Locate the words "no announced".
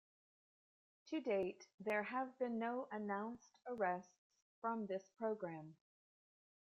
2.57-3.59